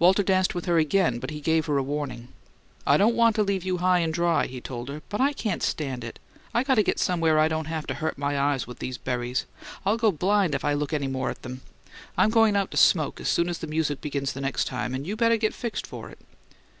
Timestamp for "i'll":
9.86-9.96